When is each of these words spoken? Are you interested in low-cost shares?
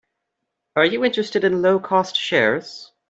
Are 0.77 0.83
you 0.83 1.05
interested 1.05 1.43
in 1.43 1.61
low-cost 1.61 2.15
shares? 2.15 2.91